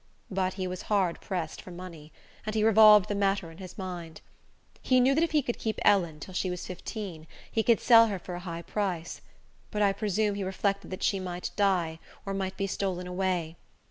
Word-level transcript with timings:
But 0.31 0.53
he 0.55 0.65
was 0.65 0.81
hard 0.89 1.21
pressed 1.21 1.61
for 1.61 1.69
money, 1.69 2.11
and 2.43 2.55
he 2.55 2.63
revolved 2.63 3.07
the 3.07 3.13
matter 3.13 3.51
in 3.51 3.59
his 3.59 3.77
mind. 3.77 4.21
He 4.81 4.99
knew 4.99 5.13
that 5.13 5.23
if 5.23 5.29
he 5.29 5.43
could 5.43 5.59
keep 5.59 5.77
Ellen 5.83 6.19
till 6.19 6.33
she 6.33 6.49
was 6.49 6.65
fifteen, 6.65 7.27
he 7.51 7.61
could 7.61 7.79
sell 7.79 8.07
her 8.07 8.17
for 8.17 8.33
a 8.33 8.39
high 8.39 8.63
price; 8.63 9.21
but 9.69 9.83
I 9.83 9.93
presume 9.93 10.33
he 10.33 10.43
reflected 10.43 10.89
that 10.89 11.03
she 11.03 11.19
might 11.19 11.51
die, 11.55 11.99
or 12.25 12.33
might 12.33 12.57
be 12.57 12.65
stolen 12.65 13.05
away. 13.05 13.57